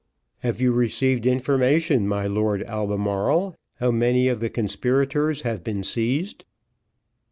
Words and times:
"Have 0.39 0.59
you 0.59 0.71
received 0.71 1.27
information, 1.27 2.07
my 2.07 2.25
Lord 2.25 2.63
Albemarle, 2.63 3.53
how 3.75 3.91
many 3.91 4.27
of 4.29 4.39
the 4.39 4.49
conspirators 4.49 5.43
have 5.43 5.63
been 5.63 5.83
seized?" 5.83 6.43